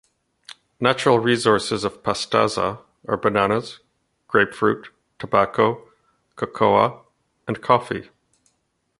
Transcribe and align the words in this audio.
Natural 0.79 1.19
resources 1.19 1.83
of 1.83 2.01
Pastaza 2.01 2.81
are 3.07 3.17
bananas, 3.17 3.81
grapefruit, 4.27 4.89
tobacco, 5.19 5.87
cocoa 6.35 7.05
and 7.47 7.61
coffee. 7.61 8.09